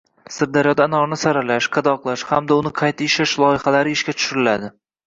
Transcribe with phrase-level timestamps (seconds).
[0.35, 4.79] Sirdaryoda anorni saralash, qadoqlash hamda uni qayta ishlash loyihalari ishga tushiriladi